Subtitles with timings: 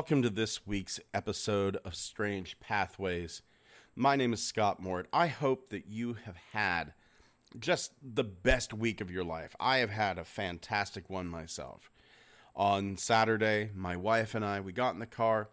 [0.00, 3.42] Welcome to this week's episode of Strange Pathways.
[3.94, 5.06] My name is Scott Mort.
[5.12, 6.94] I hope that you have had
[7.58, 9.54] just the best week of your life.
[9.60, 11.90] I have had a fantastic one myself.
[12.56, 15.50] On Saturday, my wife and I we got in the car.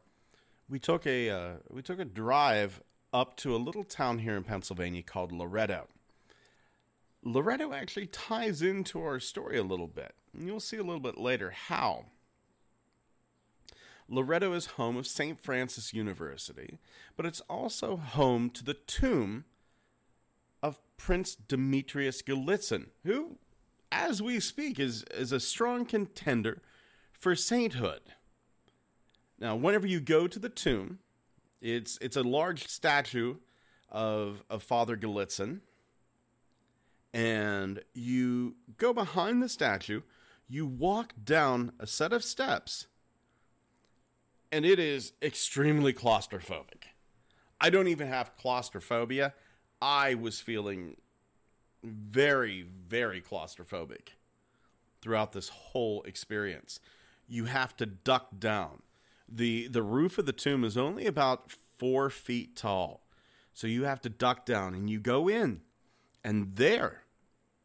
[0.70, 4.46] We took a uh, we took a drive up to a little town here in
[4.46, 5.88] Pennsylvania called Loretto.
[7.22, 10.16] Loretto actually ties into our story a little bit.
[10.34, 12.06] And you'll see a little bit later how.
[14.10, 15.40] Loretto is home of St.
[15.40, 16.80] Francis University,
[17.16, 19.46] but it's also home to the tomb
[20.64, 23.38] of Prince Demetrius Gallitzin, who,
[23.92, 26.62] as we speak, is, is a strong contender
[27.12, 28.02] for sainthood.
[29.40, 31.00] Now, whenever you go to the tomb,
[31.62, 33.36] it's it's a large statue
[33.90, 35.60] of of Father Gallitzin,
[37.14, 40.02] and you go behind the statue.
[40.48, 42.88] You walk down a set of steps
[44.52, 46.86] and it is extremely claustrophobic.
[47.60, 49.34] I don't even have claustrophobia.
[49.82, 50.98] I was feeling
[51.84, 54.10] very, very claustrophobic
[55.02, 56.80] throughout this whole experience.
[57.28, 58.82] You have to duck down.
[59.28, 63.06] the The roof of the tomb is only about four feet tall,
[63.54, 65.62] so you have to duck down, and you go in,
[66.24, 67.04] and there,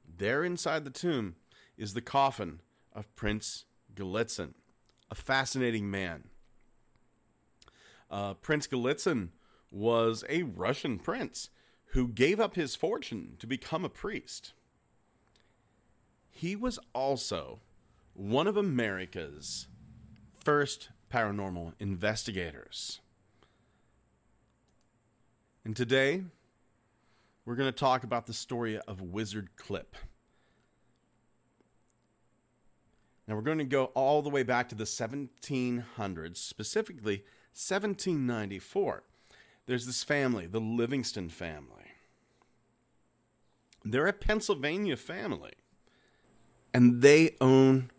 [0.05, 1.37] there inside the tomb,
[1.77, 2.61] is the coffin
[2.93, 4.55] of Prince Gallitzin,
[5.11, 6.25] a fascinating man
[8.13, 9.31] uh, Prince Gallitzin
[9.71, 11.49] was a Russian prince
[11.87, 14.53] who gave up his fortune to become a priest.
[16.31, 17.61] He was also
[18.15, 19.67] one of America's
[20.35, 23.01] first paranormal investigators.
[25.65, 26.25] And today,
[27.45, 29.97] we're going to talk about the story of Wizard Clip.
[33.27, 37.25] Now, we're going to go all the way back to the 1700s, specifically
[37.55, 39.03] 1794.
[39.67, 41.93] There's this family, the Livingston family.
[43.85, 45.53] They're a Pennsylvania family.
[46.75, 47.91] And they own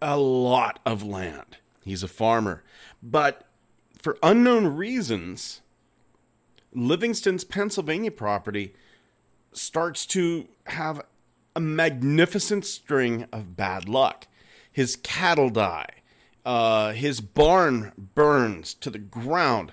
[0.00, 1.58] a lot of land.
[1.84, 2.62] He's a farmer.
[3.02, 3.46] But
[4.00, 5.60] for unknown reasons,
[6.72, 8.74] Livingston's Pennsylvania property
[9.52, 11.02] starts to have
[11.54, 14.26] a magnificent string of bad luck.
[14.72, 16.01] His cattle die.
[16.44, 19.72] Uh, his barn burns to the ground.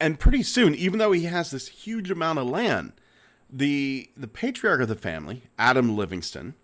[0.00, 2.92] And pretty soon, even though he has this huge amount of land,
[3.48, 6.54] the the patriarch of the family, Adam Livingston,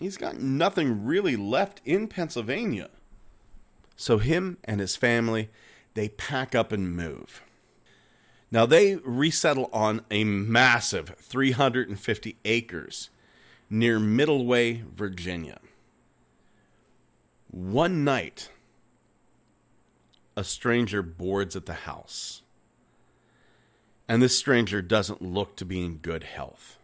[0.00, 2.88] he's got nothing really left in Pennsylvania.
[3.94, 5.50] So him and his family,
[5.94, 7.42] they pack up and move.
[8.50, 13.10] Now they resettle on a massive 350 acres
[13.68, 15.58] near Middleway, Virginia.
[17.56, 18.50] One night,
[20.36, 22.42] a stranger boards at the house.
[24.06, 26.76] And this stranger doesn't look to be in good health.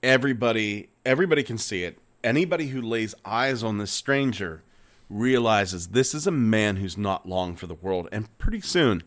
[0.00, 1.98] Everybody everybody can see it.
[2.22, 4.62] Anybody who lays eyes on this stranger
[5.10, 9.02] realizes this is a man who's not long for the world and pretty soon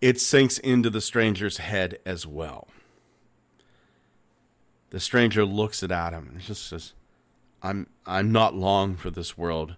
[0.00, 2.66] it sinks into the stranger's head as well.
[4.94, 6.92] The stranger looks at Adam and just says,
[7.64, 9.74] I'm I'm not long for this world.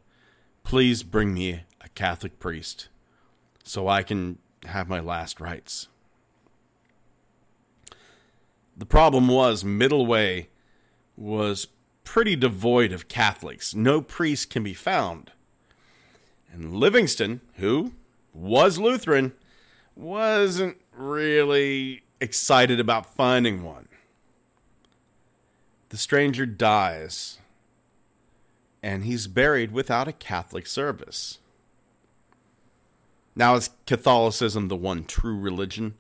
[0.63, 2.91] Please bring me a Catholic priest
[3.65, 5.89] so I can have my last rites.
[8.77, 10.49] The problem was Middleway
[11.17, 11.69] was
[12.05, 13.75] pretty devoid of Catholics.
[13.75, 15.33] No priest can be found.
[16.53, 17.95] And Livingston, who
[18.35, 19.33] was Lutheran,
[19.95, 23.89] wasn't really excited about finding one.
[25.91, 27.39] The stranger dies,
[28.83, 31.39] and he's buried without a Catholic service.
[33.37, 35.95] Now, is Catholicism the one true religion?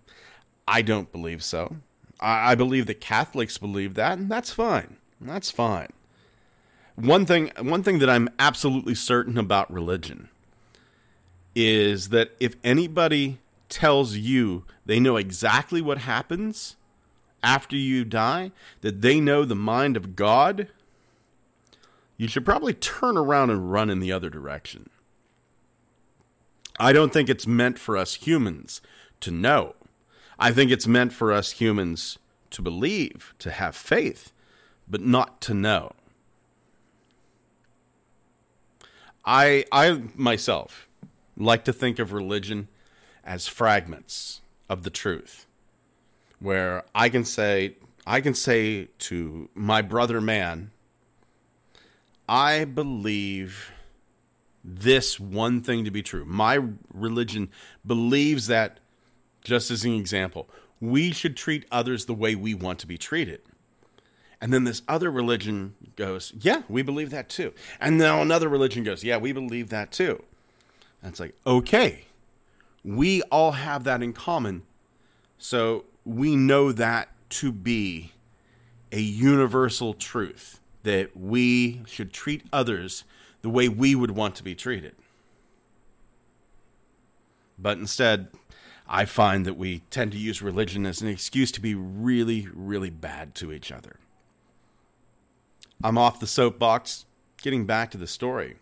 [0.66, 1.76] I don't believe so.
[2.18, 4.96] I, believe that Catholics believe that, and that's fine.
[5.20, 5.90] That's fine.
[6.94, 10.30] One thing, one thing that I'm absolutely certain about religion
[11.54, 13.38] is that if anybody
[13.68, 16.76] tells you they know exactly what happens
[17.46, 18.50] after you die,
[18.80, 20.66] that they know the mind of God,
[22.16, 24.90] you should probably turn around and run in the other direction.
[26.78, 28.82] I don't think it's meant for us humans
[29.20, 29.76] to know.
[30.40, 32.18] I think it's meant for us humans
[32.50, 34.32] to believe, to have faith,
[34.88, 35.92] but not to know.
[39.24, 40.88] I I myself
[41.36, 42.68] like to think of religion
[43.24, 45.46] as fragments of the truth
[46.40, 50.70] where I can say I can say to my brother man,
[52.28, 53.72] I believe
[54.62, 56.24] this one thing to be true.
[56.24, 56.60] My
[56.92, 57.50] religion
[57.84, 58.78] believes that,
[59.42, 60.48] just as an example,
[60.80, 63.40] we should treat others the way we want to be treated.
[64.40, 67.54] And then this other religion goes, yeah, we believe that too.
[67.80, 70.22] And now another religion goes, yeah, we believe that too.
[71.02, 72.04] And it's like, okay,
[72.84, 74.62] we all have that in common.
[75.38, 78.12] So we know that to be
[78.92, 83.02] a universal truth that we should treat others
[83.42, 84.94] the way we would want to be treated.
[87.58, 88.28] But instead,
[88.88, 92.90] I find that we tend to use religion as an excuse to be really, really
[92.90, 93.96] bad to each other.
[95.82, 97.04] I'm off the soapbox,
[97.42, 98.56] getting back to the story.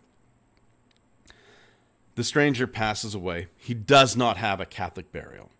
[2.15, 3.47] The stranger passes away.
[3.55, 5.51] He does not have a Catholic burial.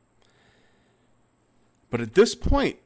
[1.90, 2.78] But at this point,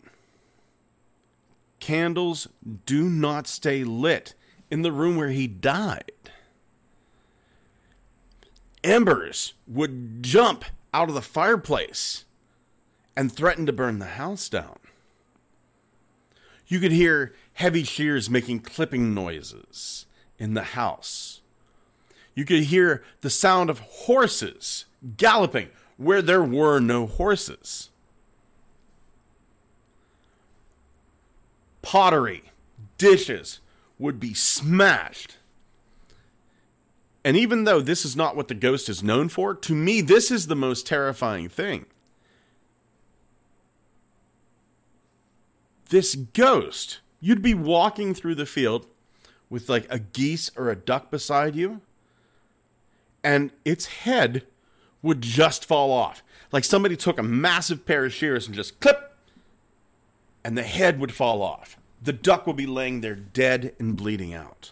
[1.80, 2.48] candles
[2.86, 4.34] do not stay lit
[4.70, 6.12] in the room where he died.
[8.84, 12.26] Embers would jump out of the fireplace
[13.16, 14.80] and threaten to burn the house down.
[16.68, 20.06] You could hear heavy shears making clipping noises
[20.38, 21.42] in the house.
[22.36, 24.86] You could hear the sound of horses
[25.18, 27.90] galloping where there were no horses.
[31.82, 32.44] Pottery,
[32.98, 33.60] dishes
[33.98, 35.38] would be smashed.
[37.24, 40.32] And even though this is not what the ghost is known for, to me, this
[40.32, 41.86] is the most terrifying thing.
[45.90, 48.88] This ghost, you'd be walking through the field
[49.50, 51.82] with like a geese or a duck beside you,
[53.24, 54.46] and its head
[55.02, 56.24] would just fall off.
[56.52, 59.09] Like somebody took a massive pair of shears and just clip,
[60.44, 61.78] and the head would fall off.
[62.02, 64.72] The duck would be laying there dead and bleeding out.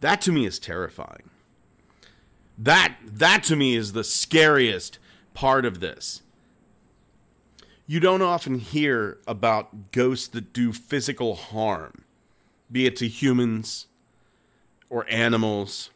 [0.00, 1.30] That to me is terrifying.
[2.56, 4.98] That that to me is the scariest
[5.34, 6.22] part of this.
[7.86, 12.04] You don't often hear about ghosts that do physical harm,
[12.70, 13.86] be it to humans
[14.90, 15.90] or animals.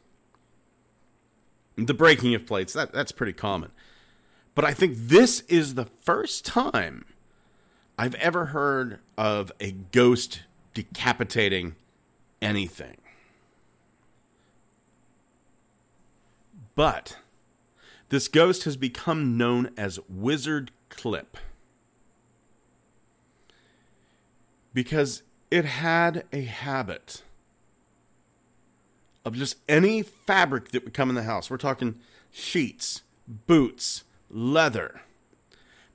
[1.77, 3.73] The breaking of plates, that, that's pretty common.
[4.55, 7.07] But I think this is the first time
[7.99, 10.43] I've ever heard of a ghost
[10.75, 11.77] decapitating
[12.41, 12.97] anything.
[16.75, 17.19] But
[18.09, 21.37] this ghost has become known as Wizard Clip
[24.75, 27.23] because it had a habit
[29.25, 31.51] of just any fabric that would come in the house.
[31.51, 31.97] We're talking
[32.31, 35.03] sheets, boots, leather.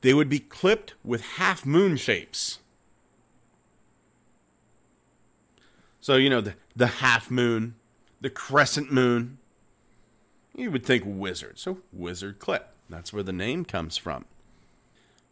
[0.01, 2.59] They would be clipped with half moon shapes.
[5.99, 7.75] So, you know, the, the half moon,
[8.21, 9.39] the crescent moon,
[10.55, 11.59] you would think wizard.
[11.59, 12.69] So, wizard clip.
[12.89, 14.25] That's where the name comes from.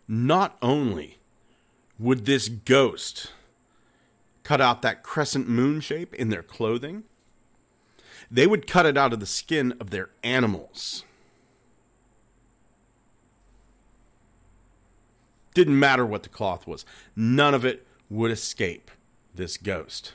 [0.07, 1.19] Not only
[1.97, 3.31] would this ghost
[4.43, 7.03] cut out that crescent moon shape in their clothing,
[8.29, 11.03] they would cut it out of the skin of their animals.
[15.55, 16.85] Didn't matter what the cloth was,
[17.15, 18.91] none of it would escape
[19.33, 20.13] this ghost.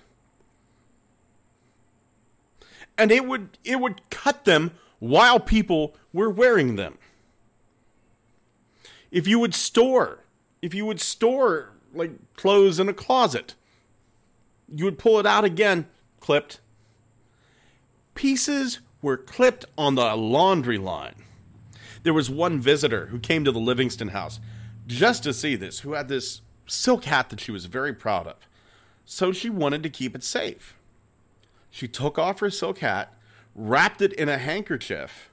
[2.97, 6.99] And it would it would cut them while people were wearing them.
[9.11, 10.25] If you would store,
[10.61, 13.55] if you would store like clothes in a closet,
[14.73, 15.87] you would pull it out again,
[16.21, 16.61] clipped.
[18.15, 21.15] Pieces were clipped on the laundry line.
[22.03, 24.39] There was one visitor who came to the Livingston house
[24.91, 28.37] just to see this, who had this silk hat that she was very proud of.
[29.05, 30.77] So she wanted to keep it safe.
[31.71, 33.13] She took off her silk hat
[33.55, 35.31] wrapped it in a handkerchief.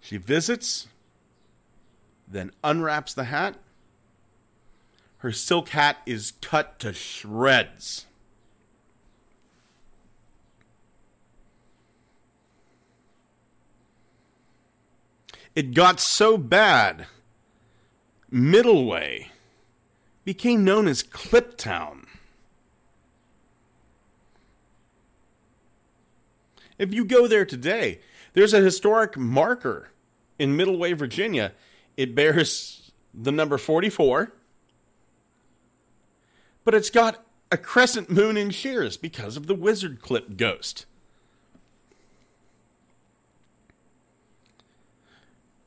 [0.00, 0.88] She visits,
[2.26, 3.56] then unwraps the hat.
[5.18, 8.06] Her silk hat is cut to shreds.
[15.60, 17.06] It got so bad,
[18.32, 19.26] Middleway
[20.24, 22.06] became known as Cliptown.
[26.78, 28.00] If you go there today,
[28.32, 29.90] there's a historic marker
[30.38, 31.52] in Middleway, Virginia.
[31.94, 34.32] It bears the number 44,
[36.64, 40.86] but it's got a crescent moon in shears because of the wizard clip ghost.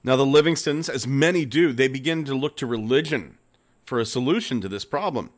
[0.03, 3.37] Now, the Livingstons, as many do, they begin to look to religion
[3.85, 5.29] for a solution to this problem.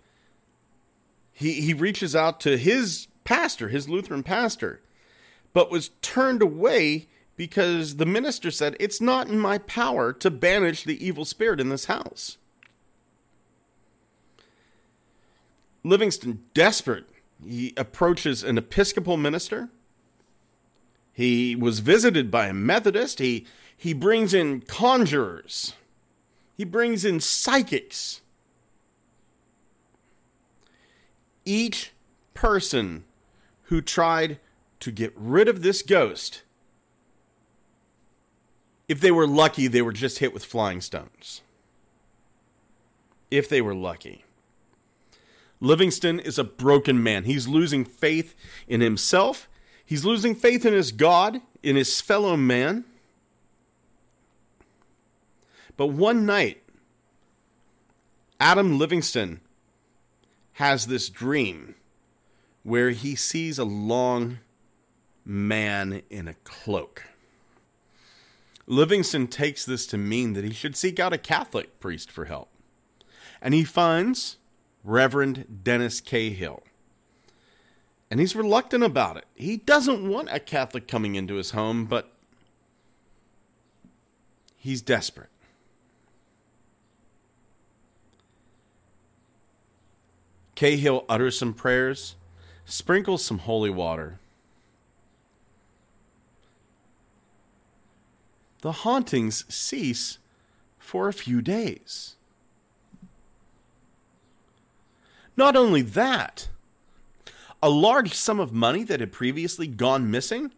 [1.33, 4.81] he, he reaches out to his pastor, his Lutheran pastor,
[5.53, 10.83] but was turned away because the minister said, It's not in my power to banish
[10.83, 12.37] the evil spirit in this house.
[15.83, 17.05] Livingston, desperate,
[17.45, 19.69] he approaches an Episcopal minister.
[21.13, 23.19] He was visited by a Methodist.
[23.19, 23.45] He,
[23.77, 25.73] he brings in conjurers.
[26.55, 28.21] He brings in psychics.
[31.43, 31.91] Each
[32.33, 33.03] person
[33.63, 34.39] who tried
[34.79, 36.43] to get rid of this ghost,
[38.87, 41.41] if they were lucky, they were just hit with flying stones.
[43.29, 44.23] If they were lucky.
[45.59, 47.23] Livingston is a broken man.
[47.23, 48.35] He's losing faith
[48.67, 49.49] in himself.
[49.85, 52.85] He's losing faith in his God, in his fellow man.
[55.77, 56.63] But one night,
[58.39, 59.41] Adam Livingston
[60.53, 61.75] has this dream
[62.63, 64.39] where he sees a long
[65.25, 67.03] man in a cloak.
[68.67, 72.49] Livingston takes this to mean that he should seek out a Catholic priest for help.
[73.41, 74.37] And he finds
[74.83, 76.63] Reverend Dennis Cahill.
[78.09, 79.25] And he's reluctant about it.
[79.35, 82.11] He doesn't want a Catholic coming into his home, but
[84.55, 85.29] he's desperate.
[90.55, 92.15] Cahill utters some prayers,
[92.65, 94.19] sprinkles some holy water.
[98.61, 100.17] The hauntings cease
[100.79, 102.15] for a few days.
[105.37, 106.47] Not only that,
[107.61, 110.51] a large sum of money that had previously gone missing,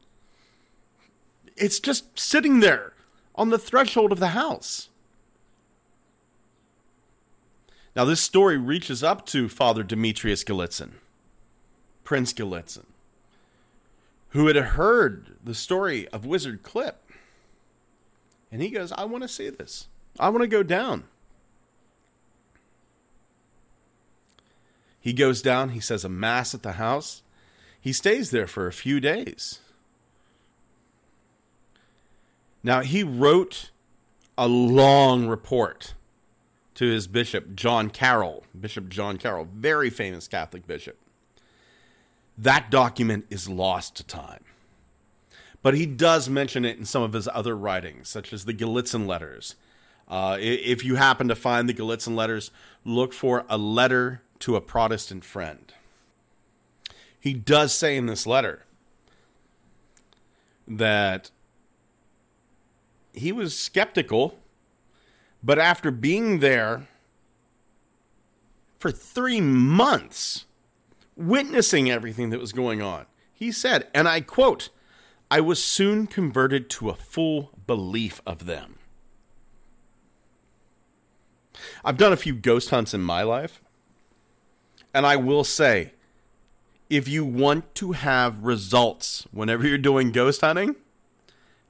[1.55, 2.93] it's just sitting there
[3.35, 4.89] on the threshold of the house.
[7.97, 10.91] Now, this story reaches up to Father Demetrius Gallitzin,
[12.03, 12.85] Prince Gallitzin,
[14.29, 17.01] who had heard the story of Wizard Clip.
[18.51, 19.87] And he goes, I want to see this.
[20.19, 21.05] I want to go down.
[24.99, 27.23] He goes down, he says a mass at the house.
[27.81, 29.61] He stays there for a few days.
[32.61, 33.71] Now, he wrote
[34.37, 35.95] a long report
[36.77, 40.95] to his bishop, John Carroll, Bishop John Carroll, very famous Catholic bishop.
[42.37, 44.43] That document is lost to time.
[45.63, 49.07] But he does mention it in some of his other writings, such as the Gallitzin
[49.07, 49.55] letters.
[50.07, 52.51] Uh, if you happen to find the Gallitzin letters,
[52.85, 55.73] look for a letter to a Protestant friend.
[57.19, 58.65] He does say in this letter
[60.67, 61.31] that
[63.13, 64.37] he was skeptical,
[65.43, 66.87] but after being there
[68.79, 70.45] for three months,
[71.15, 74.69] witnessing everything that was going on, he said, and I quote,
[75.29, 78.75] I was soon converted to a full belief of them.
[81.83, 83.61] I've done a few ghost hunts in my life,
[84.93, 85.93] and I will say,
[86.89, 90.75] if you want to have results whenever you're doing ghost hunting,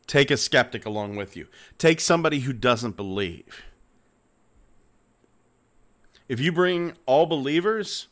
[0.07, 1.47] take a skeptic along with you.
[1.77, 3.63] Take somebody who doesn't believe.
[6.27, 8.07] If you bring all believers,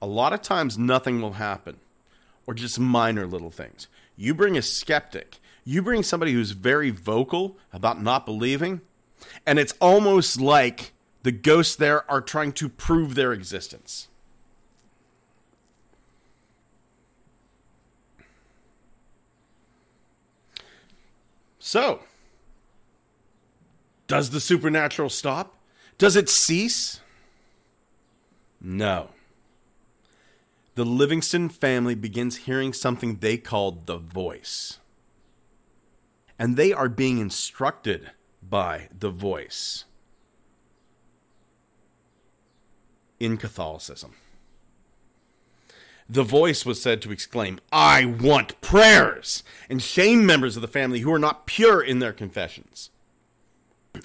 [0.00, 1.76] a lot of times nothing will happen,
[2.46, 3.88] or just minor little things.
[4.16, 8.80] You bring a skeptic, you bring somebody who's very vocal about not believing,
[9.46, 14.08] and it's almost like the ghosts there are trying to prove their existence.
[21.66, 22.00] So,
[24.06, 25.56] does the supernatural stop?
[25.96, 27.00] Does it cease?
[28.60, 29.12] No.
[30.74, 34.78] The Livingston family begins hearing something they called the voice.
[36.38, 38.10] And they are being instructed
[38.42, 39.86] by the voice.
[43.20, 44.12] in Catholicism.
[46.08, 51.00] The voice was said to exclaim, I want prayers, and shame members of the family
[51.00, 52.90] who are not pure in their confessions.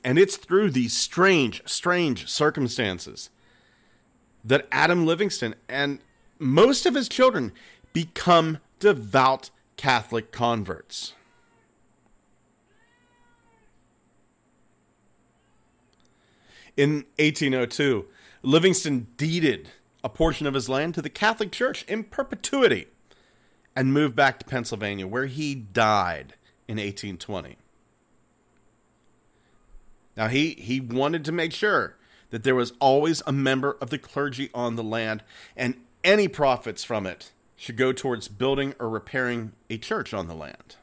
[0.03, 3.29] And it's through these strange, strange circumstances
[4.45, 5.99] that Adam Livingston and
[6.37, 7.51] most of his children
[7.91, 11.13] become devout Catholic converts.
[16.77, 18.05] In 1802,
[18.41, 19.69] Livingston deeded
[20.03, 22.87] a portion of his land to the Catholic Church in perpetuity
[23.75, 26.35] and moved back to Pennsylvania, where he died
[26.67, 27.57] in 1820.
[30.15, 31.95] Now, he, he wanted to make sure
[32.29, 35.23] that there was always a member of the clergy on the land,
[35.55, 40.33] and any profits from it should go towards building or repairing a church on the
[40.33, 40.75] land.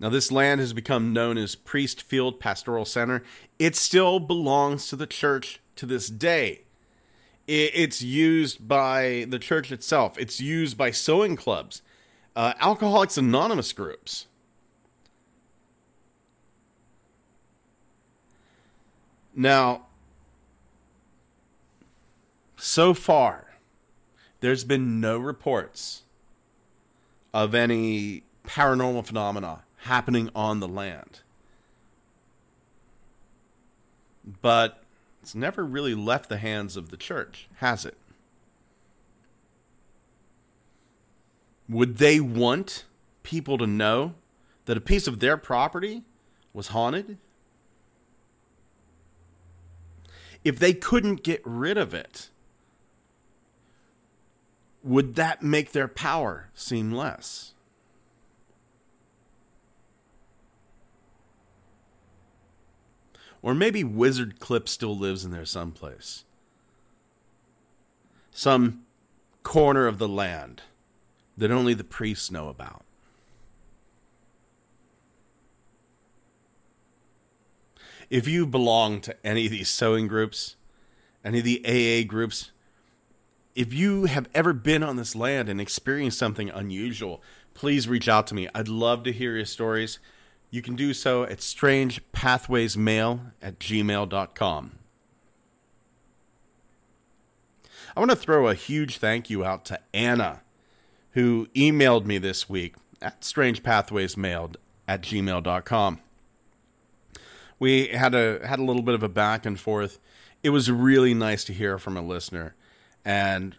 [0.00, 3.24] Now, this land has become known as Priest Field Pastoral Center.
[3.58, 6.62] It still belongs to the church to this day.
[7.48, 11.80] It's used by the church itself, it's used by sewing clubs,
[12.36, 14.26] uh, Alcoholics Anonymous groups.
[19.34, 19.86] Now,
[22.58, 23.54] so far,
[24.40, 26.02] there's been no reports
[27.32, 31.20] of any paranormal phenomena happening on the land.
[34.42, 34.82] But
[35.22, 37.96] it's never really left the hands of the church, has it?
[41.68, 42.84] Would they want
[43.22, 44.14] people to know
[44.64, 46.02] that a piece of their property
[46.52, 47.18] was haunted?
[50.44, 52.30] if they couldn't get rid of it,
[54.82, 57.54] would that make their power seem less?
[63.42, 66.24] Or maybe Wizard Clip still lives in there someplace.
[68.30, 68.82] Some
[69.42, 70.62] corner of the land
[71.36, 72.84] that only the priests know about.
[78.10, 80.56] if you belong to any of these sewing groups,
[81.24, 82.50] any of the AA groups,
[83.54, 87.22] if you have ever been on this land and experienced something unusual,
[87.54, 88.48] please reach out to me.
[88.54, 89.98] I'd love to hear your stories.
[90.50, 94.78] You can do so at strangepathwaysmail at gmail.com.
[97.96, 100.42] I want to throw a huge thank you out to Anna,
[101.12, 104.54] who emailed me this week at strangepathwaysmail
[104.86, 106.00] at gmail.com
[107.58, 109.98] we had a had a little bit of a back and forth.
[110.42, 112.54] It was really nice to hear from a listener,
[113.04, 113.56] and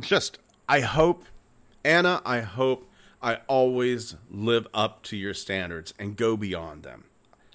[0.00, 1.24] just I hope,
[1.84, 7.04] Anna, I hope I always live up to your standards and go beyond them.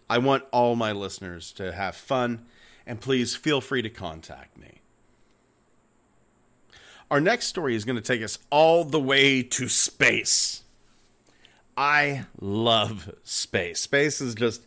[0.10, 2.45] I want all my listeners to have fun,
[2.86, 4.82] and please feel free to contact me.
[7.10, 10.63] Our next story is going to take us all the way to space.
[11.78, 13.80] I love space.
[13.80, 14.65] Space is just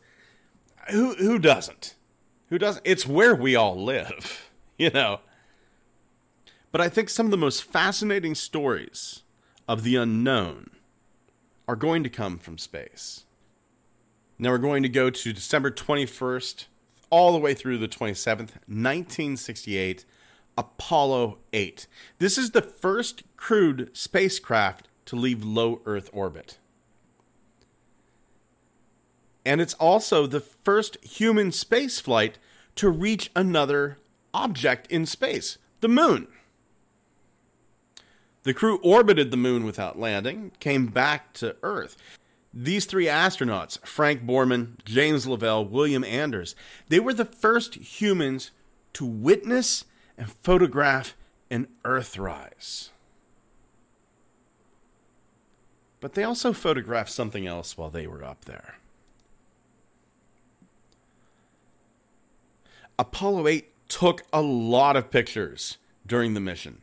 [0.90, 1.94] who who doesn't?
[2.48, 2.86] Who doesn't?
[2.86, 5.20] It's where we all live, you know.
[6.72, 9.22] But I think some of the most fascinating stories
[9.68, 10.70] of the unknown
[11.68, 13.24] are going to come from space.
[14.38, 16.66] Now we're going to go to December 21st
[17.10, 20.04] all the way through the 27th, 1968,
[20.58, 21.86] Apollo 8.
[22.18, 26.58] This is the first crewed spacecraft to leave low Earth orbit
[29.46, 32.36] and it's also the first human space flight
[32.74, 33.96] to reach another
[34.34, 36.26] object in space, the moon.
[38.46, 41.96] The crew orbited the moon without landing, came back to Earth.
[42.54, 46.54] These three astronauts, Frank Borman, James Lovell, William Anders,
[46.88, 48.52] they were the first humans
[48.92, 49.84] to witness
[50.16, 51.16] and photograph
[51.50, 52.90] an Earthrise.
[55.98, 58.76] But they also photographed something else while they were up there.
[62.96, 66.82] Apollo 8 took a lot of pictures during the mission.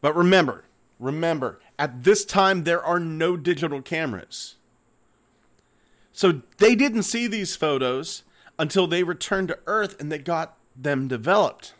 [0.00, 0.64] But remember,
[0.98, 4.56] remember, at this time there are no digital cameras.
[6.12, 8.22] So they didn't see these photos
[8.58, 11.74] until they returned to Earth and they got them developed.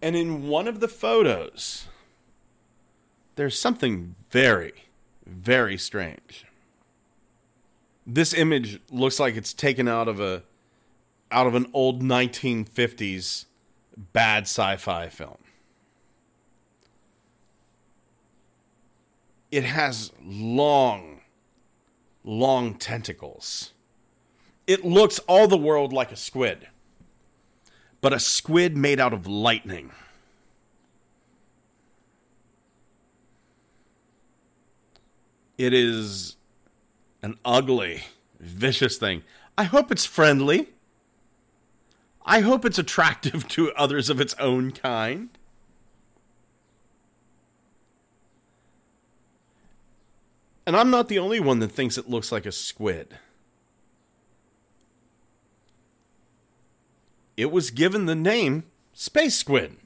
[0.00, 1.86] And in one of the photos,
[3.36, 4.84] there's something very,
[5.26, 6.46] very strange.
[8.06, 10.42] This image looks like it's taken out of a
[11.30, 13.46] out of an old 1950s
[14.12, 15.38] bad sci-fi film.
[19.52, 21.20] It has long,
[22.24, 23.74] long tentacles.
[24.66, 26.68] It looks all the world like a squid,
[28.00, 29.92] but a squid made out of lightning.
[35.58, 36.36] It is
[37.22, 38.04] an ugly,
[38.40, 39.22] vicious thing.
[39.58, 40.70] I hope it's friendly.
[42.24, 45.28] I hope it's attractive to others of its own kind.
[50.66, 53.18] And I'm not the only one that thinks it looks like a squid.
[57.36, 59.76] It was given the name Space Squid.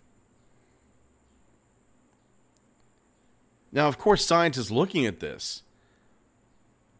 [3.72, 5.62] Now, of course, scientists looking at this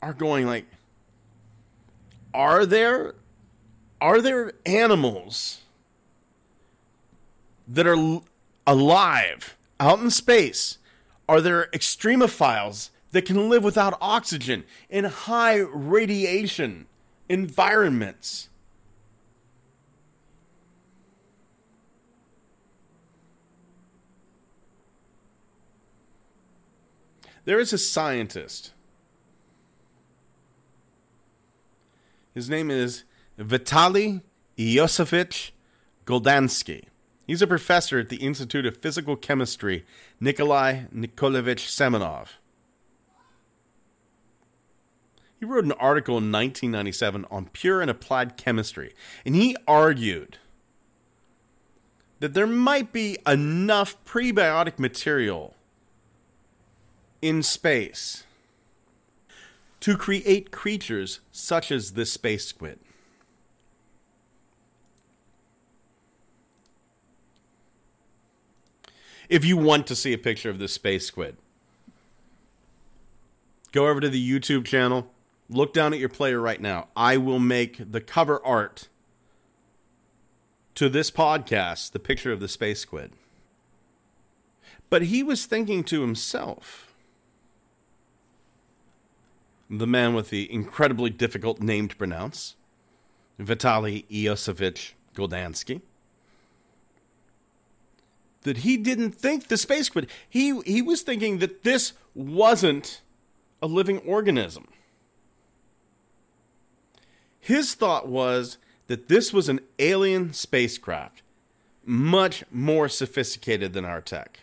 [0.03, 0.67] are going like,
[2.33, 3.15] are there
[4.01, 5.63] are there animals
[7.67, 8.21] that are
[8.67, 10.79] alive out in space?
[11.29, 16.87] Are there extremophiles that can live without oxygen in high radiation
[17.31, 18.51] environments?
[27.47, 28.73] There is a scientist.
[32.35, 33.05] His name is
[33.39, 34.21] Vitaly
[34.59, 35.53] Iosifovich
[36.05, 36.85] Goldansky.
[37.27, 39.87] He's a professor at the Institute of Physical Chemistry,
[40.21, 42.29] Nikolai Nikolaevich Semenov.
[45.47, 48.93] He wrote an article in 1997 on pure and applied chemistry,
[49.25, 50.39] and he argued
[52.19, 55.55] that there might be enough prebiotic material
[57.23, 58.25] in space
[59.79, 62.81] to create creatures such as this space squid.
[69.29, 71.37] if you want to see a picture of this space squid,
[73.71, 75.11] go over to the YouTube channel,
[75.49, 76.89] look down at your player right now.
[76.97, 78.89] I will make the cover art
[80.75, 83.13] to this podcast the picture of the space squid.
[84.91, 86.95] But he was thinking to himself,
[89.69, 92.55] the man with the incredibly difficult name to pronounce,
[93.41, 95.81] Vitaly Iosifovich Goldansky
[98.47, 100.09] that he didn't think the space squid.
[100.29, 103.03] He he was thinking that this wasn't
[103.61, 104.69] a living organism.
[107.47, 111.23] His thought was that this was an alien spacecraft,
[111.85, 114.41] much more sophisticated than our tech.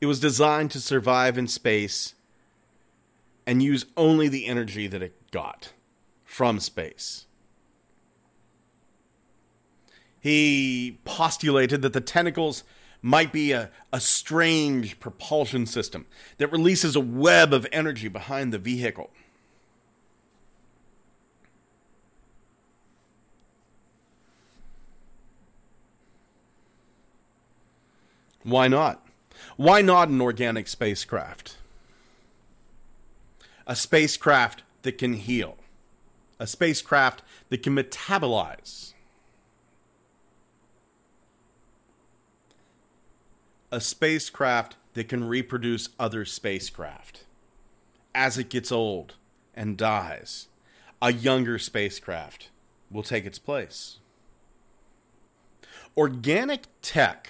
[0.00, 2.14] It was designed to survive in space
[3.46, 5.72] and use only the energy that it got
[6.24, 7.26] from space.
[10.18, 12.64] He postulated that the tentacles
[13.04, 16.06] might be a, a strange propulsion system
[16.38, 19.10] that releases a web of energy behind the vehicle.
[28.42, 29.06] Why not?
[29.58, 31.58] Why not an organic spacecraft?
[33.66, 35.58] A spacecraft that can heal.
[36.40, 38.93] A spacecraft that can metabolize.
[43.74, 47.24] A spacecraft that can reproduce other spacecraft.
[48.14, 49.14] As it gets old
[49.52, 50.46] and dies,
[51.02, 52.50] a younger spacecraft
[52.88, 53.98] will take its place.
[55.96, 57.28] Organic tech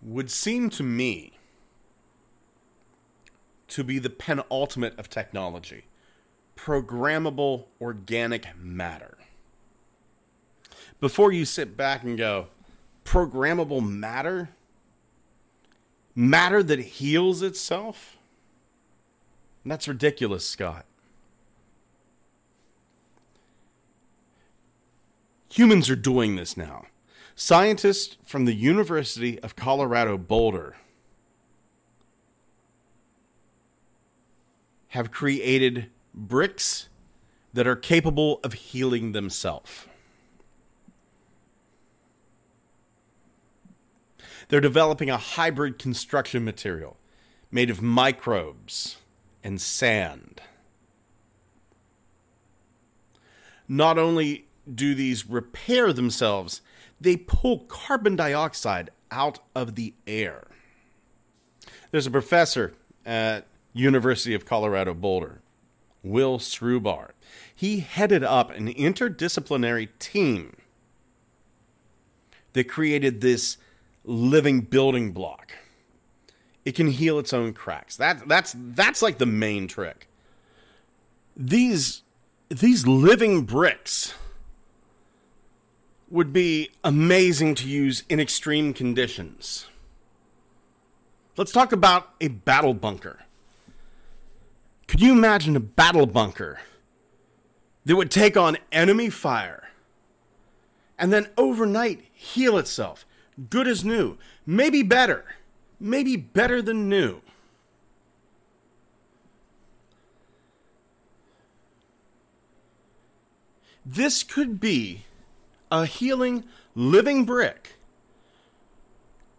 [0.00, 1.32] would seem to me
[3.68, 5.84] to be the penultimate of technology
[6.56, 9.18] programmable organic matter.
[11.00, 12.46] Before you sit back and go,
[13.04, 14.50] programmable matter?
[16.14, 18.16] Matter that heals itself?
[19.64, 20.84] That's ridiculous, Scott.
[25.50, 26.86] Humans are doing this now.
[27.34, 30.76] Scientists from the University of Colorado Boulder
[34.88, 36.88] have created bricks
[37.54, 39.86] that are capable of healing themselves.
[44.48, 46.96] They're developing a hybrid construction material
[47.50, 48.96] made of microbes
[49.44, 50.40] and sand.
[53.68, 56.60] Not only do these repair themselves,
[57.00, 60.44] they pull carbon dioxide out of the air.
[61.90, 62.74] There's a professor
[63.04, 65.40] at University of Colorado Boulder,
[66.02, 67.10] Wil Srubar.
[67.54, 70.56] He headed up an interdisciplinary team
[72.52, 73.56] that created this
[74.04, 75.52] living building block.
[76.64, 77.96] It can heal its own cracks.
[77.96, 80.08] That that's that's like the main trick.
[81.36, 82.02] These
[82.48, 84.14] these living bricks
[86.10, 89.66] would be amazing to use in extreme conditions.
[91.36, 93.20] Let's talk about a battle bunker.
[94.86, 96.60] Could you imagine a battle bunker
[97.86, 99.70] that would take on enemy fire
[100.98, 103.06] and then overnight heal itself?
[103.50, 104.16] Good as new,
[104.46, 105.24] maybe better,
[105.80, 107.20] maybe better than new.
[113.84, 115.04] This could be
[115.70, 117.74] a healing living brick,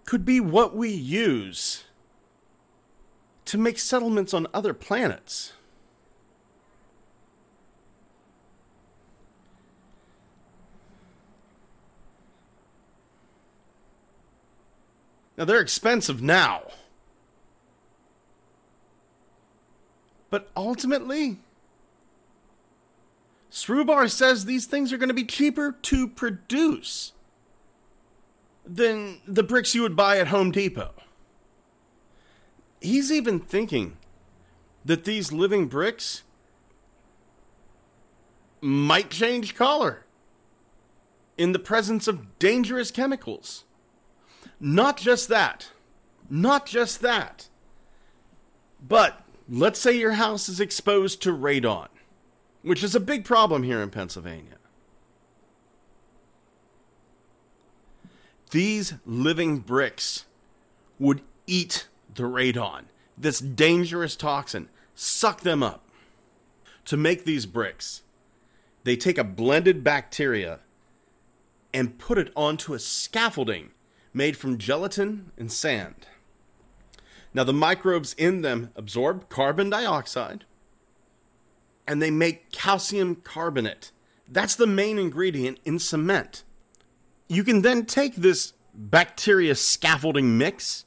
[0.06, 1.86] could be what we use
[3.46, 5.54] to make settlements on other planets.
[15.38, 16.63] Now, they're expensive now.
[20.30, 21.39] But ultimately,
[23.52, 27.13] Srubar says these things are going to be cheaper to produce
[28.65, 30.93] than the bricks you would buy at Home Depot.
[32.82, 33.98] He's even thinking
[34.84, 36.24] that these living bricks
[38.60, 40.06] might change color
[41.38, 43.65] in the presence of dangerous chemicals.
[44.65, 45.71] Not just that.
[46.30, 47.49] Not just that.
[48.82, 51.89] But let's say your house is exposed to radon,
[52.62, 54.56] which is a big problem here in Pennsylvania.
[58.52, 60.23] These living bricks
[60.97, 62.84] would eat the radon,
[63.17, 65.84] this dangerous toxin, suck them up.
[66.86, 68.04] To make these bricks,
[68.86, 70.60] they take a blended bacteria
[71.73, 73.71] and put it onto a scaffolding
[74.13, 76.08] made from gelatin and sand.
[77.34, 80.45] Now, the microbes in them absorb carbon dioxide
[81.88, 83.91] and they make calcium carbonate.
[84.28, 86.43] That's the main ingredient in cement.
[87.28, 90.86] You can then take this bacteria scaffolding mix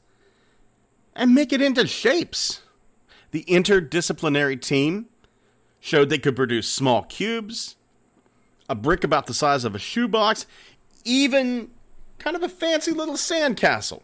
[1.15, 2.63] and make it into shapes.
[3.31, 5.07] The interdisciplinary team
[5.81, 7.77] showed they could produce small cubes,
[8.69, 10.47] a brick about the size of a shoebox,
[11.05, 11.71] even
[12.19, 14.03] kind of a fancy little sandcastle.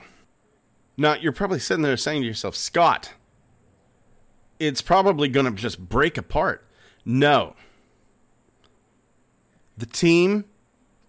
[0.97, 3.13] Now, you're probably sitting there saying to yourself, Scott,
[4.59, 6.67] it's probably going to just break apart.
[7.05, 7.55] No.
[9.77, 10.45] The team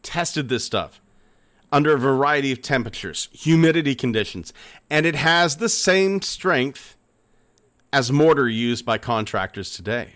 [0.01, 1.01] tested this stuff
[1.71, 4.53] under a variety of temperatures, humidity conditions,
[4.89, 6.95] and it has the same strength
[7.91, 10.15] as mortar used by contractors today.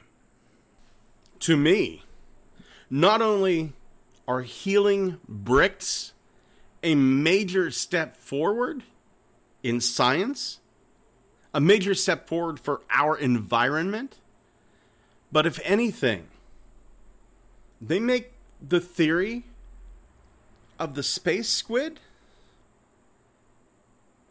[1.40, 2.04] To me,
[2.90, 3.74] not only
[4.28, 6.14] are healing bricks
[6.88, 8.82] a major step forward
[9.62, 10.60] in science,
[11.54, 14.16] a major step forward for our environment,
[15.30, 16.28] but if anything,
[17.82, 18.32] they make
[18.66, 19.44] the theory
[20.80, 22.00] of the space squid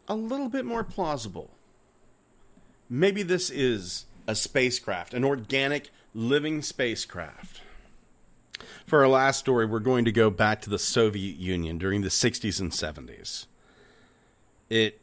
[0.07, 1.51] a little bit more plausible.
[2.89, 7.61] Maybe this is a spacecraft, an organic living spacecraft.
[8.85, 12.09] For our last story, we're going to go back to the Soviet Union during the
[12.09, 13.47] 60s and 70s.
[14.69, 15.01] It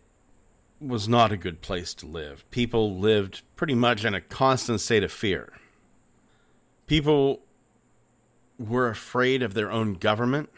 [0.81, 2.49] was not a good place to live.
[2.51, 5.53] People lived pretty much in a constant state of fear.
[6.87, 7.40] People
[8.59, 10.51] were afraid of their own government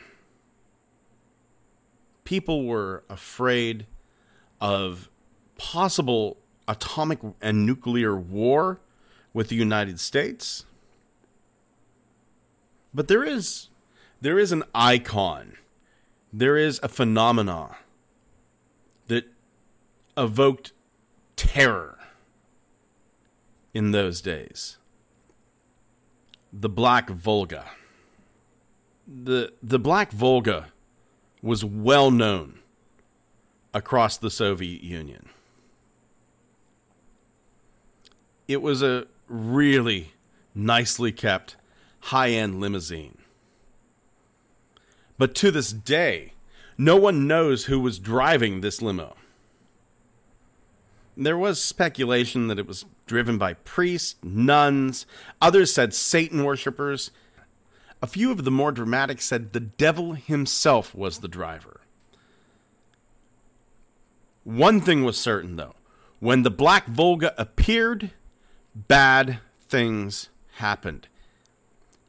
[2.27, 3.87] people were afraid
[4.61, 5.09] of
[5.57, 6.37] possible
[6.69, 8.81] atomic and nuclear war
[9.33, 10.67] with the United States.
[12.97, 13.69] But there is
[14.23, 15.59] there is an icon.
[16.33, 17.77] There is a phenomena
[19.09, 19.27] that
[20.17, 20.73] evoked
[21.37, 21.99] terror
[23.75, 24.79] in those days.
[26.51, 27.67] The Black Volga.
[29.07, 30.69] The the Black Volga
[31.43, 32.61] was well known
[33.75, 35.29] across the Soviet Union.
[38.49, 40.15] It was a really
[40.55, 41.57] nicely kept
[42.07, 43.19] high end limousine.
[45.19, 46.35] But to this day,
[46.79, 49.17] no one knows who was driving this limo.
[51.17, 55.07] There was speculation that it was driven by priests, nuns,
[55.41, 57.11] others said Satan worshippers,
[58.03, 61.81] a few of the more dramatic said the devil himself was the driver.
[64.45, 65.75] One thing was certain, though
[66.21, 68.13] when the Black Volga appeared,
[68.75, 71.09] bad things happened.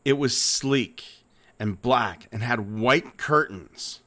[0.07, 1.25] It was sleek
[1.59, 3.99] and black and had white curtains.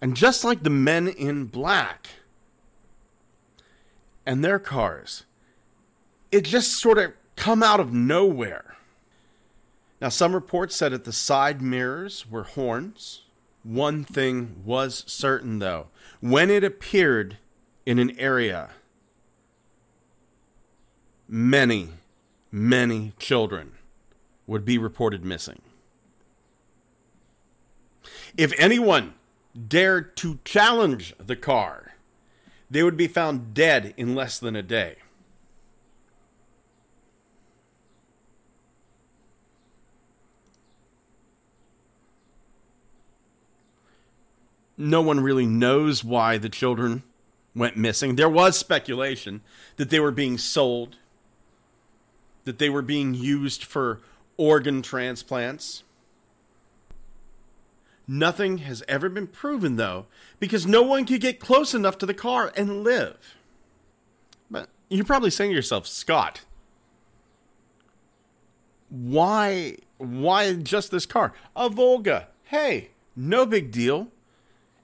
[0.00, 2.08] And just like the men in black
[4.24, 5.24] and their cars,
[6.32, 8.76] it just sort of come out of nowhere.
[10.00, 13.24] Now, some reports said that the side mirrors were horns.
[13.62, 15.88] One thing was certain, though.
[16.20, 17.36] When it appeared
[17.84, 18.70] in an area,
[21.28, 21.90] many,
[22.50, 23.72] many children
[24.50, 25.62] would be reported missing.
[28.36, 29.14] If anyone
[29.68, 31.94] dared to challenge the car,
[32.68, 34.96] they would be found dead in less than a day.
[44.80, 47.02] no one really knows why the children
[47.54, 48.16] went missing.
[48.16, 49.42] There was speculation
[49.76, 50.96] that they were being sold,
[52.44, 54.00] that they were being used for
[54.40, 55.84] organ transplants.
[58.08, 60.06] Nothing has ever been proven, though,
[60.40, 63.36] because no one could get close enough to the car and live.
[64.50, 66.40] But you're probably saying to yourself, Scott,
[68.88, 71.34] why why just this car?
[71.54, 72.28] A Volga.
[72.44, 74.08] Hey, no big deal.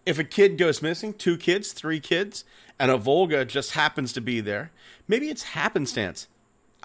[0.05, 2.45] If a kid goes missing, two kids, three kids,
[2.79, 4.71] and a Volga just happens to be there,
[5.09, 6.29] maybe it's happenstance.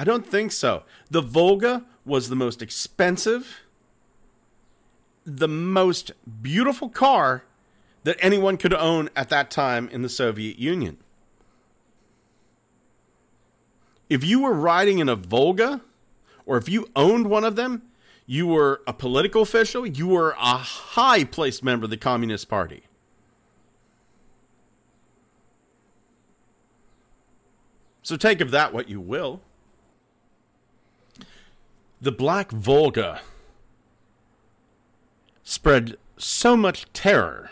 [0.02, 0.82] I don't think so.
[1.12, 3.62] The Volga was the most expensive,
[5.24, 6.12] the most
[6.42, 7.44] beautiful car
[8.04, 10.98] that anyone could own at that time in the Soviet Union.
[14.10, 15.82] If you were riding in a Volga,
[16.48, 17.84] or if you owned one of them,
[18.26, 22.82] you were a political official, you were a high placed member of the Communist Party.
[28.02, 29.42] So take of that what you will.
[32.04, 33.22] The Black Volga
[35.44, 37.52] spread so much terror.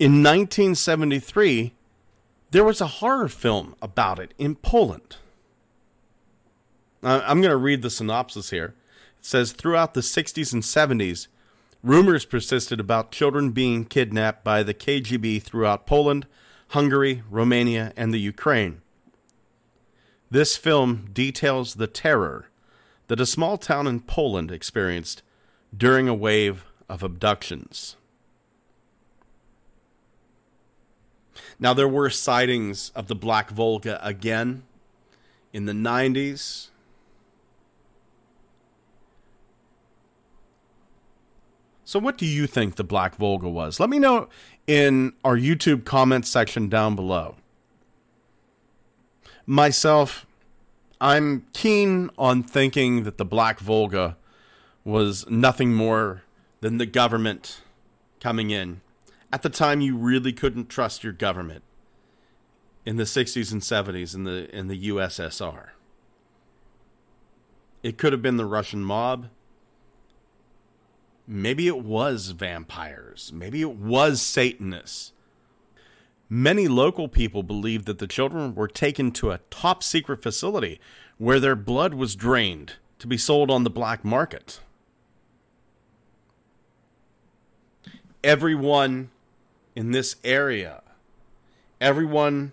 [0.00, 1.72] In 1973,
[2.50, 5.18] there was a horror film about it in Poland.
[7.00, 8.74] I'm going to read the synopsis here.
[9.20, 11.28] It says Throughout the 60s and 70s,
[11.84, 16.26] rumors persisted about children being kidnapped by the KGB throughout Poland,
[16.70, 18.80] Hungary, Romania, and the Ukraine.
[20.28, 22.48] This film details the terror
[23.08, 25.22] that a small town in Poland experienced
[25.76, 27.96] during a wave of abductions.
[31.58, 34.64] Now, there were sightings of the Black Volga again
[35.52, 36.68] in the 90s.
[41.84, 43.78] So, what do you think the Black Volga was?
[43.78, 44.28] Let me know
[44.66, 47.36] in our YouTube comment section down below.
[49.46, 50.26] Myself,
[51.00, 54.16] I'm keen on thinking that the Black Volga
[54.84, 56.22] was nothing more
[56.60, 57.60] than the government
[58.20, 58.80] coming in.
[59.32, 61.64] At the time, you really couldn't trust your government
[62.86, 65.70] in the 60s and 70s in the in the USSR.
[67.82, 69.28] It could have been the Russian mob.
[71.26, 73.32] Maybe it was vampires.
[73.34, 75.12] Maybe it was Satanists.
[76.28, 80.80] Many local people believed that the children were taken to a top secret facility
[81.18, 84.60] where their blood was drained to be sold on the black market.
[88.24, 89.10] Everyone
[89.76, 90.82] in this area,
[91.80, 92.52] everyone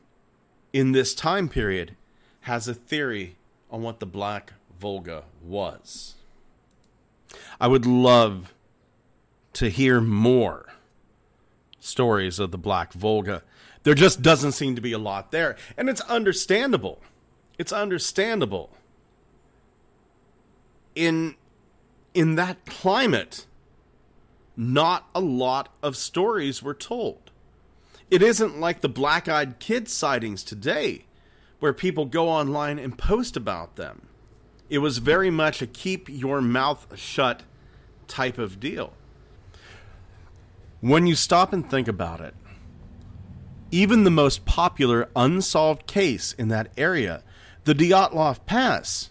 [0.72, 1.96] in this time period
[2.42, 3.38] has a theory
[3.72, 6.16] on what the Black Volga was.
[7.60, 8.54] I would love
[9.54, 10.74] to hear more
[11.80, 13.44] stories of the Black Volga.
[13.84, 15.56] There just doesn't seem to be a lot there.
[15.78, 17.02] And it's understandable.
[17.58, 18.70] It's understandable.
[20.96, 21.36] In
[22.14, 23.46] in that climate,
[24.56, 27.32] not a lot of stories were told.
[28.12, 31.06] It isn't like the black eyed kid sightings today,
[31.60, 34.04] where people go online and post about them.
[34.70, 37.44] It was very much a keep your mouth shut
[38.08, 38.94] type of deal.
[40.82, 42.36] When you stop and think about it,
[43.74, 47.24] even the most popular unsolved case in that area,
[47.64, 49.10] the Dyatlov Pass,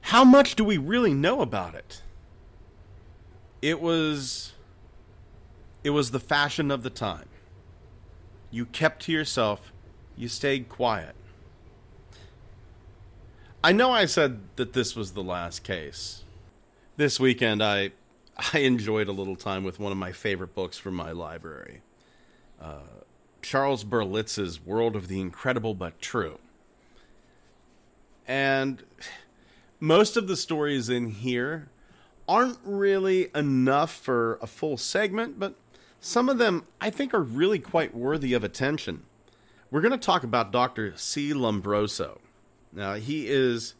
[0.00, 2.02] how much do we really know about it?
[3.62, 4.54] It was
[5.84, 7.28] it was the fashion of the time.
[8.50, 9.72] You kept to yourself,
[10.16, 11.14] you stayed quiet.
[13.62, 16.24] I know I said that this was the last case.
[16.96, 17.92] This weekend I
[18.52, 21.82] I enjoyed a little time with one of my favorite books from my library.
[22.60, 22.80] Uh,
[23.42, 26.38] Charles Berlitz's World of the Incredible But True.
[28.26, 28.82] And
[29.78, 31.68] most of the stories in here
[32.28, 35.54] aren't really enough for a full segment, but
[36.00, 39.04] some of them I think are really quite worthy of attention.
[39.70, 40.92] We're going to talk about Dr.
[40.96, 41.32] C.
[41.32, 42.18] Lombroso.
[42.72, 43.74] Now, he is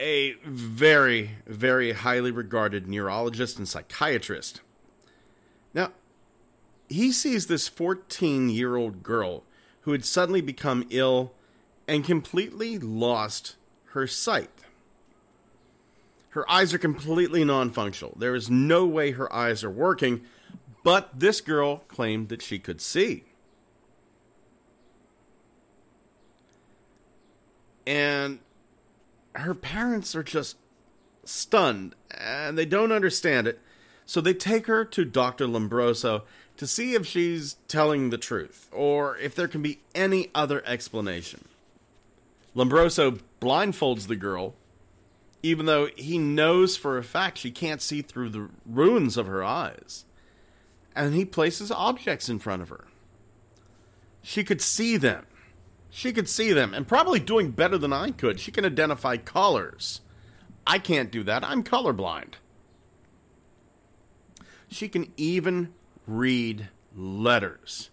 [0.00, 4.60] a very, very highly regarded neurologist and psychiatrist.
[6.88, 9.42] He sees this 14 year old girl
[9.82, 11.32] who had suddenly become ill
[11.88, 13.56] and completely lost
[13.90, 14.50] her sight.
[16.30, 18.14] Her eyes are completely non functional.
[18.18, 20.22] There is no way her eyes are working,
[20.84, 23.24] but this girl claimed that she could see.
[27.86, 28.40] And
[29.34, 30.56] her parents are just
[31.24, 33.60] stunned and they don't understand it.
[34.04, 35.46] So they take her to Dr.
[35.46, 36.22] Lombroso
[36.56, 41.46] to see if she's telling the truth or if there can be any other explanation.
[42.54, 44.54] Lombroso blindfolds the girl,
[45.42, 49.44] even though he knows for a fact she can't see through the ruins of her
[49.44, 50.04] eyes.
[50.94, 52.86] And he places objects in front of her.
[54.22, 55.26] She could see them.
[55.90, 58.40] She could see them, and probably doing better than I could.
[58.40, 60.00] She can identify colors.
[60.66, 61.44] I can't do that.
[61.44, 62.34] I'm colorblind.
[64.68, 65.72] She can even
[66.06, 67.90] read letters.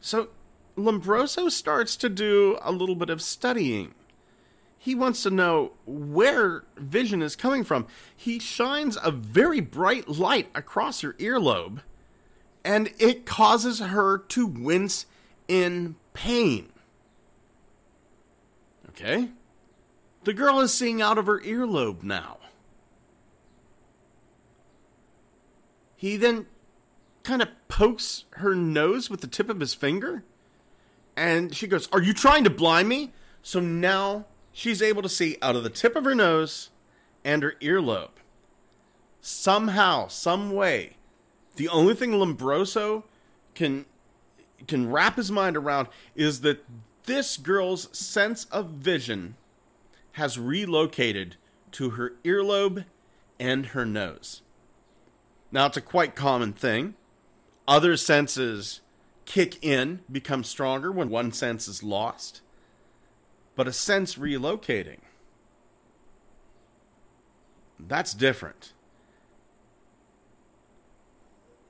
[0.00, 0.28] So
[0.76, 3.94] Lombroso starts to do a little bit of studying.
[4.76, 7.86] He wants to know where vision is coming from.
[8.14, 11.80] He shines a very bright light across her earlobe,
[12.64, 15.06] and it causes her to wince
[15.48, 16.68] in pain.
[18.90, 19.30] Okay?
[20.24, 22.38] The girl is seeing out of her earlobe now.
[26.04, 26.44] He then
[27.22, 30.22] kind of pokes her nose with the tip of his finger.
[31.16, 33.14] And she goes, Are you trying to blind me?
[33.40, 36.68] So now she's able to see out of the tip of her nose
[37.24, 38.10] and her earlobe.
[39.22, 40.98] Somehow, some way,
[41.56, 43.04] the only thing Lombroso
[43.54, 43.86] can
[44.68, 46.66] can wrap his mind around is that
[47.04, 49.36] this girl's sense of vision
[50.12, 51.36] has relocated
[51.72, 52.84] to her earlobe
[53.40, 54.42] and her nose.
[55.54, 56.94] Now, it's a quite common thing.
[57.68, 58.80] Other senses
[59.24, 62.40] kick in, become stronger when one sense is lost.
[63.54, 64.98] But a sense relocating,
[67.78, 68.72] that's different.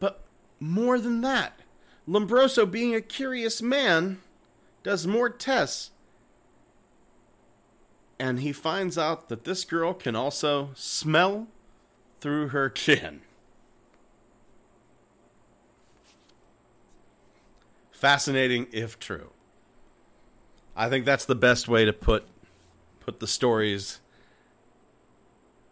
[0.01, 0.25] But
[0.59, 1.61] more than that,
[2.09, 4.23] Lombroso, being a curious man,
[4.83, 5.91] does more tests.
[8.19, 11.49] And he finds out that this girl can also smell
[12.23, 13.21] through her chin.
[18.05, 19.31] Fascinating if true.
[20.77, 22.27] I think that's the best way to put
[23.01, 24.01] put the stories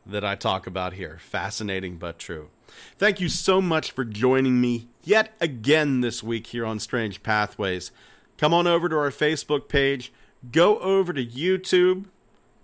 [0.06, 1.18] that I talk about here.
[1.20, 2.48] Fascinating but true.
[2.96, 7.90] Thank you so much for joining me yet again this week here on Strange Pathways.
[8.38, 10.10] Come on over to our Facebook page,
[10.50, 12.06] go over to YouTube,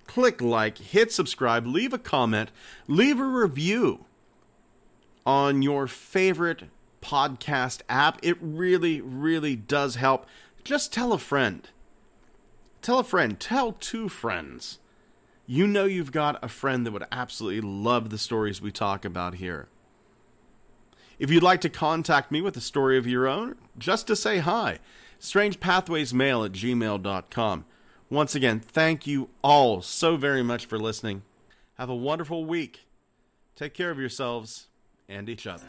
[0.07, 2.51] click like, hit subscribe, leave a comment,
[2.87, 4.07] leave a review
[5.27, 6.63] on your favorite
[7.01, 8.19] podcast app.
[8.23, 10.27] It really, really does help.
[10.65, 11.69] Just tell a friend.
[12.83, 13.39] Tell a friend.
[13.39, 14.79] Tell two friends.
[15.47, 19.37] You know you've got a friend that would absolutely love the stories we talk about
[19.37, 19.69] here.
[21.19, 24.39] If you'd like to contact me with a story of your own, just to say
[24.39, 24.79] hi,
[25.21, 27.65] strangepathwaysmail at gmail.com.
[28.11, 31.23] Once again, thank you all so very much for listening.
[31.77, 32.87] Have a wonderful week.
[33.57, 34.69] Take care of yourselves
[35.09, 35.67] and each other.